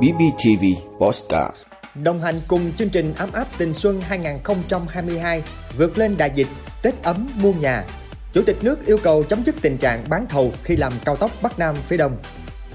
[0.00, 0.64] BBTV
[0.98, 1.54] Postcard
[1.94, 5.42] Đồng hành cùng chương trình ấm áp tình xuân 2022
[5.78, 6.46] vượt lên đại dịch,
[6.82, 7.84] Tết ấm mua nhà.
[8.32, 11.30] Chủ tịch nước yêu cầu chấm dứt tình trạng bán thầu khi làm cao tốc
[11.42, 12.16] Bắc Nam phía Đông.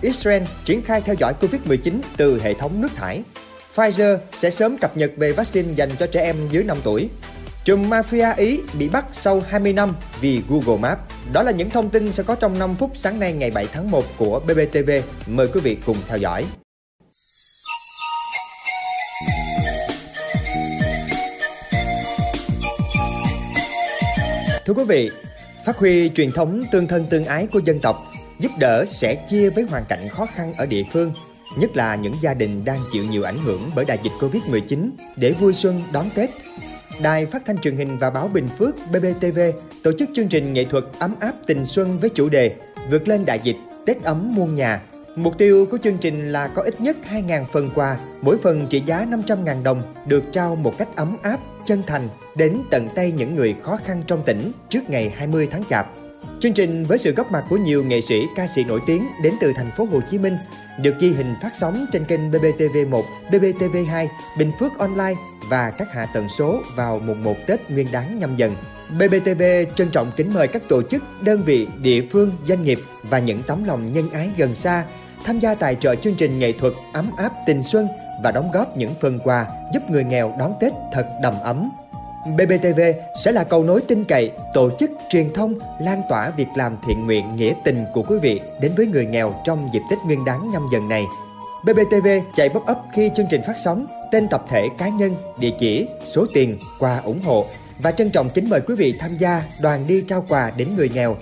[0.02, 3.24] Israel triển khai theo dõi Covid-19 từ hệ thống nước thải.
[3.76, 7.10] Pfizer sẽ sớm cập nhật về vaccine dành cho trẻ em dưới 5 tuổi.
[7.66, 11.02] Trùm mafia Ý bị bắt sau 20 năm vì Google Maps.
[11.34, 13.92] Đó là những thông tin sẽ có trong 5 phút sáng nay ngày 7 tháng
[13.92, 14.90] 1 của BBTV.
[15.28, 16.46] Mời quý vị cùng theo dõi.
[24.66, 25.12] Thưa quý vị,
[25.66, 27.98] phát huy truyền thống tương thân tương ái của dân tộc,
[28.40, 31.14] giúp đỡ sẻ chia với hoàn cảnh khó khăn ở địa phương,
[31.58, 35.32] nhất là những gia đình đang chịu nhiều ảnh hưởng bởi đại dịch Covid-19 để
[35.32, 36.30] vui xuân đón Tết.
[37.02, 39.40] Đài Phát thanh truyền hình và báo Bình Phước BBTV
[39.84, 42.56] tổ chức chương trình nghệ thuật ấm áp tình xuân với chủ đề
[42.90, 44.82] Vượt lên đại dịch, Tết ấm muôn nhà.
[45.16, 48.84] Mục tiêu của chương trình là có ít nhất 2.000 phần quà, mỗi phần trị
[48.86, 53.36] giá 500.000 đồng được trao một cách ấm áp, chân thành đến tận tay những
[53.36, 55.88] người khó khăn trong tỉnh trước ngày 20 tháng Chạp.
[56.40, 59.34] Chương trình với sự góp mặt của nhiều nghệ sĩ, ca sĩ nổi tiếng đến
[59.42, 60.38] từ thành phố Hồ Chí Minh
[60.82, 65.16] được ghi hình phát sóng trên kênh BBTV1, BBTV2, Bình Phước Online
[65.50, 68.56] và các hạ tần số vào mùng 1 Tết Nguyên đán nhâm dần.
[68.90, 69.44] BBTV
[69.76, 73.44] trân trọng kính mời các tổ chức, đơn vị, địa phương, doanh nghiệp và những
[73.48, 74.86] tấm lòng nhân ái gần xa
[75.26, 77.88] tham gia tài trợ chương trình nghệ thuật ấm áp tình xuân
[78.24, 81.70] và đóng góp những phần quà giúp người nghèo đón Tết thật đầm ấm.
[82.36, 82.82] BBTV
[83.24, 87.06] sẽ là cầu nối tin cậy, tổ chức truyền thông, lan tỏa việc làm thiện
[87.06, 90.52] nguyện nghĩa tình của quý vị đến với người nghèo trong dịp Tết Nguyên đán
[90.52, 91.04] nhâm dần này.
[91.64, 95.52] BBTV chạy bóp ấp khi chương trình phát sóng, tên tập thể cá nhân, địa
[95.60, 97.46] chỉ, số tiền, quà ủng hộ
[97.80, 100.90] và trân trọng kính mời quý vị tham gia đoàn đi trao quà đến người
[100.90, 101.18] nghèo.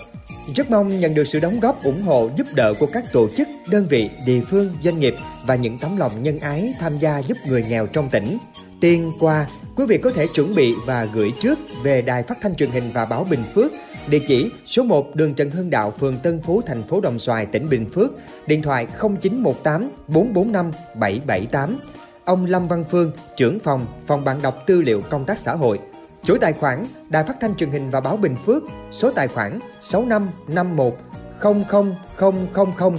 [0.55, 3.47] Rất mong nhận được sự đóng góp ủng hộ giúp đỡ của các tổ chức,
[3.71, 7.37] đơn vị, địa phương, doanh nghiệp và những tấm lòng nhân ái tham gia giúp
[7.47, 8.37] người nghèo trong tỉnh.
[8.81, 12.55] Tiền quà quý vị có thể chuẩn bị và gửi trước về Đài Phát thanh
[12.55, 13.71] truyền hình và báo Bình Phước,
[14.07, 17.45] địa chỉ số 1 đường Trần Hưng Đạo, phường Tân Phú, thành phố Đồng Xoài,
[17.45, 18.11] tỉnh Bình Phước,
[18.47, 21.77] điện thoại 0918 445 778.
[22.25, 25.79] Ông Lâm Văn Phương, trưởng phòng, phòng bạn đọc tư liệu công tác xã hội.
[26.23, 29.59] Chủ tài khoản Đài Phát thanh truyền hình và báo Bình Phước, số tài khoản
[29.81, 30.93] 6551
[31.41, 32.97] 00000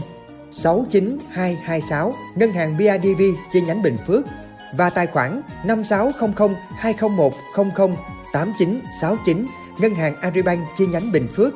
[0.53, 3.23] 69226, Ngân hàng BIDV
[3.53, 4.25] chi nhánh Bình Phước
[4.77, 7.33] và tài khoản 5600 201
[7.77, 7.97] 00
[8.33, 9.47] 8969
[9.79, 11.55] Ngân hàng Agribank chi nhánh Bình Phước.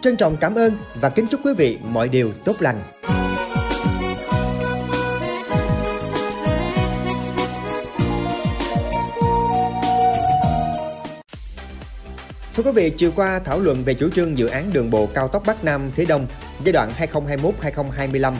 [0.00, 2.80] Trân trọng cảm ơn và kính chúc quý vị mọi điều tốt lành.
[12.56, 15.28] Thưa quý vị, chiều qua thảo luận về chủ trương dự án đường bộ cao
[15.28, 16.26] tốc Bắc Nam phía Đông
[16.64, 18.34] giai đoạn 2021-2025,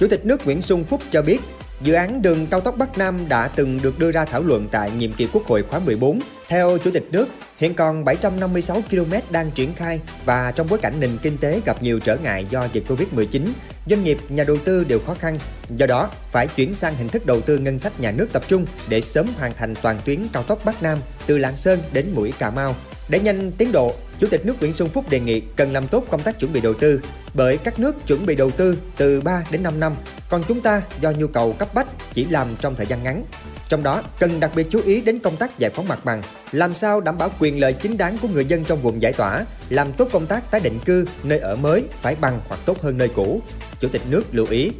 [0.00, 1.38] Chủ tịch nước Nguyễn Xuân Phúc cho biết
[1.82, 4.90] Dự án đường cao tốc Bắc Nam đã từng được đưa ra thảo luận tại
[4.90, 6.20] nhiệm kỳ Quốc hội khóa 14.
[6.48, 10.94] Theo Chủ tịch nước, hiện còn 756 km đang triển khai và trong bối cảnh
[11.00, 13.42] nền kinh tế gặp nhiều trở ngại do dịch Covid-19,
[13.86, 15.38] doanh nghiệp, nhà đầu tư đều khó khăn.
[15.76, 18.66] Do đó, phải chuyển sang hình thức đầu tư ngân sách nhà nước tập trung
[18.88, 22.32] để sớm hoàn thành toàn tuyến cao tốc Bắc Nam từ Lạng Sơn đến Mũi
[22.38, 22.74] Cà Mau.
[23.12, 26.04] Để nhanh tiến độ, Chủ tịch nước Nguyễn Xuân Phúc đề nghị cần làm tốt
[26.10, 27.00] công tác chuẩn bị đầu tư,
[27.34, 29.94] bởi các nước chuẩn bị đầu tư từ 3 đến 5 năm,
[30.28, 33.24] còn chúng ta do nhu cầu cấp bách chỉ làm trong thời gian ngắn.
[33.68, 36.74] Trong đó, cần đặc biệt chú ý đến công tác giải phóng mặt bằng, làm
[36.74, 39.92] sao đảm bảo quyền lợi chính đáng của người dân trong vùng giải tỏa, làm
[39.92, 43.08] tốt công tác tái định cư, nơi ở mới phải bằng hoặc tốt hơn nơi
[43.08, 43.40] cũ.
[43.80, 44.70] Chủ tịch nước lưu ý.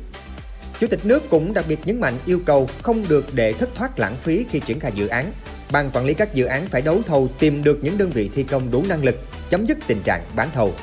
[0.80, 3.98] Chủ tịch nước cũng đặc biệt nhấn mạnh yêu cầu không được để thất thoát
[3.98, 5.32] lãng phí khi triển khai dự án.
[5.72, 8.42] Ban quản lý các dự án phải đấu thầu tìm được những đơn vị thi
[8.42, 9.16] công đủ năng lực,
[9.50, 10.74] chấm dứt tình trạng bán thầu.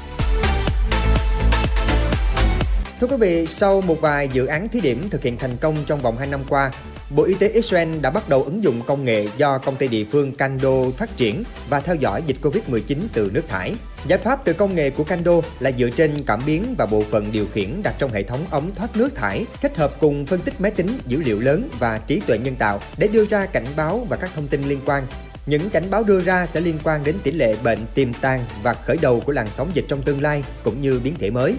[3.00, 6.02] Thưa quý vị, sau một vài dự án thí điểm thực hiện thành công trong
[6.02, 6.72] vòng 2 năm qua,
[7.16, 10.06] Bộ Y tế Israel đã bắt đầu ứng dụng công nghệ do công ty địa
[10.12, 13.74] phương Kando phát triển và theo dõi dịch Covid-19 từ nước thải.
[14.08, 17.32] Giải pháp từ công nghệ của Kando là dựa trên cảm biến và bộ phận
[17.32, 20.62] điều khiển đặt trong hệ thống ống thoát nước thải, kết hợp cùng phân tích
[20.62, 24.06] máy tính, dữ liệu lớn và trí tuệ nhân tạo để đưa ra cảnh báo
[24.10, 25.08] và các thông tin liên quan.
[25.46, 28.74] Những cảnh báo đưa ra sẽ liên quan đến tỷ lệ bệnh tiềm tàng và
[28.74, 31.56] khởi đầu của làn sóng dịch trong tương lai cũng như biến thể mới.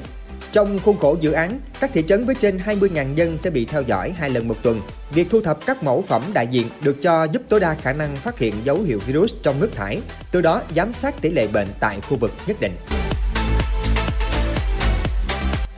[0.53, 3.83] Trong khuôn khổ dự án, các thị trấn với trên 20.000 dân sẽ bị theo
[3.83, 4.81] dõi hai lần một tuần.
[5.11, 8.17] Việc thu thập các mẫu phẩm đại diện được cho giúp tối đa khả năng
[8.17, 10.01] phát hiện dấu hiệu virus trong nước thải,
[10.33, 12.73] từ đó giám sát tỷ lệ bệnh tại khu vực nhất định.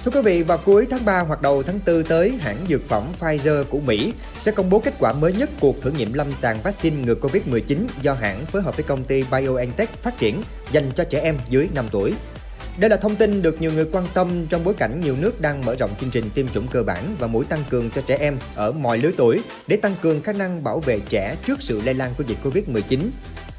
[0.05, 3.03] Thưa quý vị, vào cuối tháng 3 hoặc đầu tháng 4 tới, hãng dược phẩm
[3.21, 6.59] Pfizer của Mỹ sẽ công bố kết quả mới nhất cuộc thử nghiệm lâm sàng
[6.63, 10.43] vaccine ngừa Covid-19 do hãng phối hợp với công ty BioNTech phát triển
[10.73, 12.13] dành cho trẻ em dưới 5 tuổi.
[12.79, 15.65] Đây là thông tin được nhiều người quan tâm trong bối cảnh nhiều nước đang
[15.65, 18.39] mở rộng chương trình tiêm chủng cơ bản và mũi tăng cường cho trẻ em
[18.55, 21.95] ở mọi lứa tuổi để tăng cường khả năng bảo vệ trẻ trước sự lây
[21.95, 22.99] lan của dịch Covid-19.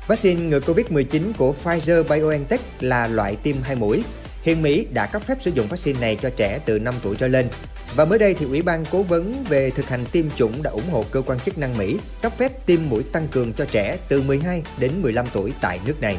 [0.07, 4.03] Vaccine ngừa Covid-19 của Pfizer-BioNTech là loại tiêm hai mũi.
[4.41, 7.27] Hiện Mỹ đã cấp phép sử dụng vaccine này cho trẻ từ 5 tuổi trở
[7.27, 7.47] lên.
[7.95, 10.89] Và mới đây thì Ủy ban Cố vấn về thực hành tiêm chủng đã ủng
[10.91, 14.21] hộ cơ quan chức năng Mỹ cấp phép tiêm mũi tăng cường cho trẻ từ
[14.21, 16.17] 12 đến 15 tuổi tại nước này.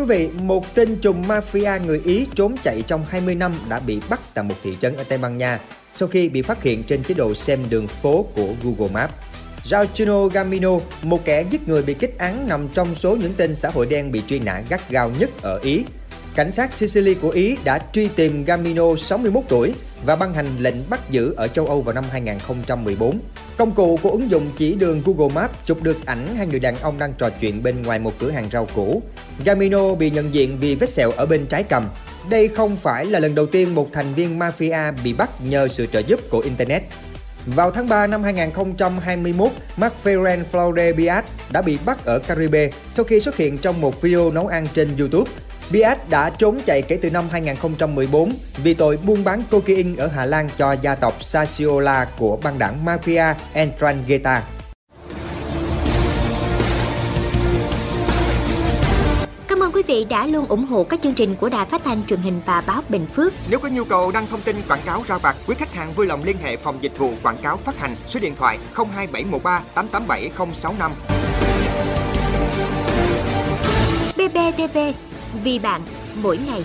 [0.00, 4.00] Quý vị, một tên trùm mafia người Ý trốn chạy trong 20 năm đã bị
[4.10, 5.60] bắt tại một thị trấn ở Tây Ban Nha
[5.90, 9.12] sau khi bị phát hiện trên chế độ xem đường phố của Google Maps.
[9.64, 13.70] Giorgino Gamino, một kẻ giết người bị kết án nằm trong số những tên xã
[13.70, 15.84] hội đen bị truy nã gắt gao nhất ở Ý.
[16.34, 19.74] Cảnh sát Sicily của Ý đã truy tìm Gamino 61 tuổi
[20.04, 23.18] và ban hành lệnh bắt giữ ở châu Âu vào năm 2014.
[23.56, 26.76] Công cụ của ứng dụng chỉ đường Google Maps chụp được ảnh hai người đàn
[26.80, 29.02] ông đang trò chuyện bên ngoài một cửa hàng rau củ.
[29.44, 31.88] Gamino bị nhận diện vì vết sẹo ở bên trái cầm.
[32.30, 35.86] Đây không phải là lần đầu tiên một thành viên mafia bị bắt nhờ sự
[35.86, 36.82] trợ giúp của Internet.
[37.46, 43.04] Vào tháng 3 năm 2021, Mark Ferran Flore Biat đã bị bắt ở Caribe sau
[43.04, 45.30] khi xuất hiện trong một video nấu ăn trên YouTube.
[45.70, 48.32] Biat đã trốn chạy kể từ năm 2014
[48.62, 52.84] vì tội buôn bán cocaine ở Hà Lan cho gia tộc Sassiola của băng đảng
[52.84, 54.42] Mafia Entrangheta.
[59.48, 62.06] Cảm ơn quý vị đã luôn ủng hộ các chương trình của Đài Phát thanh
[62.06, 63.32] truyền hình và báo Bình Phước.
[63.50, 66.06] Nếu có nhu cầu đăng thông tin quảng cáo ra vặt, quý khách hàng vui
[66.06, 70.92] lòng liên hệ phòng dịch vụ quảng cáo phát hành số điện thoại 02713 887065.
[74.16, 74.78] BBTV,
[75.44, 75.82] vì bạn,
[76.14, 76.62] mỗi ngày.